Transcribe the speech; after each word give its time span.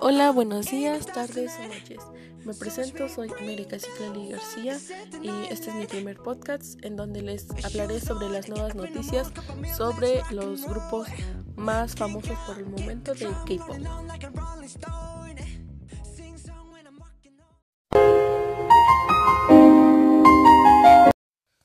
Hola, 0.00 0.32
buenos 0.32 0.66
días, 0.66 1.06
tardes 1.06 1.52
o 1.58 1.62
noches. 1.68 1.98
Me 2.44 2.54
presento, 2.54 3.08
soy 3.08 3.30
América 3.40 3.78
Ciclali 3.78 4.30
García 4.30 4.78
y 5.22 5.28
este 5.52 5.70
es 5.70 5.76
mi 5.76 5.86
primer 5.86 6.16
podcast 6.16 6.84
en 6.84 6.96
donde 6.96 7.22
les 7.22 7.46
hablaré 7.64 8.00
sobre 8.00 8.28
las 8.28 8.48
nuevas 8.48 8.74
noticias 8.74 9.30
sobre 9.76 10.22
los 10.30 10.66
grupos 10.66 11.06
más 11.54 11.94
famosos 11.94 12.36
por 12.46 12.58
el 12.58 12.66
momento 12.66 13.14
de 13.14 13.26
K-pop. 13.26 13.76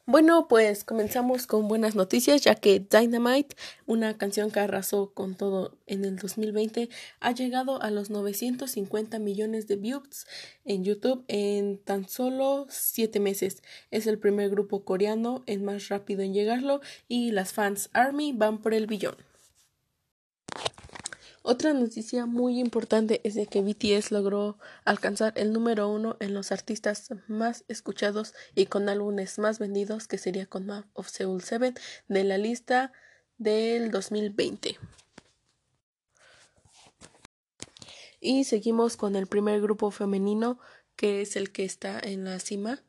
Bueno, 0.10 0.48
pues 0.48 0.86
comenzamos 0.86 1.48
con 1.48 1.68
buenas 1.68 1.96
noticias, 1.96 2.40
ya 2.42 2.56
que 2.56 2.80
Dynamite, 2.80 3.58
una 3.86 4.18
canción 4.18 4.52
que 4.52 4.62
arrasó 4.62 5.12
con 5.14 5.36
todo 5.36 5.78
en 5.86 6.06
el 6.06 6.16
2020, 6.16 6.88
ha 7.20 7.32
llegado 7.34 7.82
a 7.82 7.92
los 7.92 8.10
950 8.10 9.20
millones 9.20 9.68
de 9.68 9.76
views 9.76 10.26
en 10.64 10.86
YouTube 10.86 11.26
en 11.28 11.78
tan 11.80 12.08
solo 12.08 12.68
7 12.70 13.20
meses. 13.20 13.62
Es 13.92 14.08
el 14.08 14.18
primer 14.18 14.50
grupo 14.50 14.86
coreano 14.86 15.44
el 15.46 15.62
más 15.62 15.90
rápido 15.90 16.22
en 16.22 16.34
llegarlo 16.34 16.80
y 17.10 17.32
las 17.32 17.52
fans 17.52 17.90
Army 17.92 18.32
van 18.32 18.62
por 18.62 18.74
el 18.74 18.88
billón. 18.88 19.18
Otra 21.50 21.72
noticia 21.72 22.26
muy 22.26 22.60
importante 22.60 23.22
es 23.24 23.34
de 23.34 23.48
que 23.48 23.62
BTS 23.62 24.12
logró 24.12 24.58
alcanzar 24.84 25.32
el 25.38 25.54
número 25.54 25.88
uno 25.88 26.18
en 26.20 26.34
los 26.34 26.52
artistas 26.52 27.08
más 27.30 27.64
escuchados 27.70 28.34
y 28.54 28.66
con 28.66 28.90
álbumes 28.90 29.40
más 29.40 29.58
vendidos, 29.58 30.10
que 30.10 30.18
sería 30.18 30.46
con 30.46 30.66
Map 30.66 30.88
of 30.92 31.08
Seoul 31.08 31.42
7 31.42 31.74
de 32.10 32.24
la 32.26 32.38
lista 32.38 32.92
del 33.38 33.92
2020. 33.92 34.78
Y 38.20 38.44
seguimos 38.44 38.98
con 38.98 39.16
el 39.16 39.28
primer 39.28 39.62
grupo 39.62 39.90
femenino, 39.90 40.60
que 40.98 41.22
es 41.22 41.38
el 41.38 41.54
que 41.54 41.64
está 41.64 41.98
en 41.98 42.26
la 42.26 42.40
cima. 42.40 42.84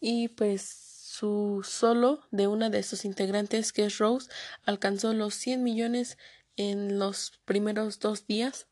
Y 0.00 0.30
pues 0.30 0.62
su 0.62 1.64
solo 1.64 2.22
de 2.32 2.48
una 2.48 2.70
de 2.70 2.82
sus 2.82 3.04
integrantes, 3.04 3.72
que 3.72 3.84
es 3.84 3.98
Rose, 3.98 4.28
alcanzó 4.64 5.12
los 5.12 5.34
100 5.34 5.62
millones 5.62 6.18
en 6.60 6.98
los 6.98 7.32
primeros 7.46 8.00
dos 8.00 8.26
días, 8.26 8.66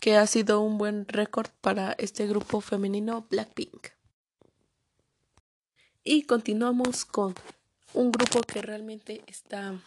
que 0.00 0.16
ha 0.16 0.26
sido 0.26 0.60
un 0.60 0.78
buen 0.78 1.06
récord 1.06 1.48
para 1.60 1.92
este 1.92 2.26
grupo 2.26 2.60
femenino 2.60 3.24
Blackpink. 3.30 3.90
Y 6.02 6.24
continuamos 6.24 7.04
con 7.04 7.36
un 7.94 8.10
grupo 8.10 8.40
que 8.40 8.62
realmente 8.62 9.22
está 9.28 9.80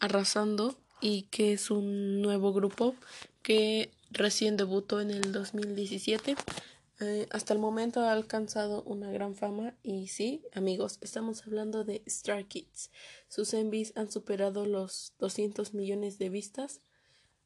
arrasando 0.00 0.76
y 1.00 1.22
que 1.30 1.52
es 1.52 1.70
un 1.70 2.20
nuevo 2.20 2.52
grupo 2.52 2.96
que 3.42 3.92
recién 4.10 4.56
debutó 4.56 5.00
en 5.00 5.12
el 5.12 5.30
2017 5.30 6.34
eh, 7.00 7.28
hasta 7.30 7.54
el 7.54 7.60
momento 7.60 8.00
ha 8.00 8.12
alcanzado 8.12 8.82
una 8.82 9.12
gran 9.12 9.36
fama 9.36 9.76
y 9.84 10.08
sí, 10.08 10.42
amigos, 10.52 10.98
estamos 11.00 11.46
hablando 11.46 11.84
de 11.84 12.02
Star 12.06 12.46
Kids. 12.46 12.90
Sus 13.28 13.54
envies 13.54 13.92
han 13.96 14.10
superado 14.10 14.66
los 14.66 15.14
200 15.20 15.74
millones 15.74 16.18
de 16.18 16.28
vistas. 16.28 16.80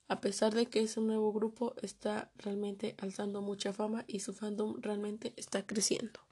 A 0.09 0.23
pesar 0.23 0.55
de 0.55 0.67
que 0.67 0.81
es 0.81 0.97
un 0.97 1.07
nuevo 1.07 1.33
grupo, 1.35 1.75
está 1.83 2.33
realmente 2.37 2.95
alzando 2.99 3.43
mucha 3.43 3.75
fama 3.75 4.05
y 4.07 4.21
su 4.21 4.33
fandom 4.33 4.81
realmente 4.81 5.35
está 5.37 5.67
creciendo. 5.67 6.23